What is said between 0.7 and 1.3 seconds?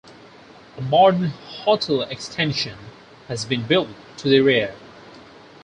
A modern